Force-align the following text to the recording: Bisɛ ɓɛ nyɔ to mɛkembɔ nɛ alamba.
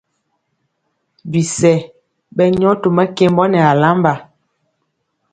Bisɛ 1.31 1.73
ɓɛ 2.35 2.45
nyɔ 2.57 2.71
to 2.81 2.87
mɛkembɔ 2.97 3.43
nɛ 3.51 3.59
alamba. 3.71 4.13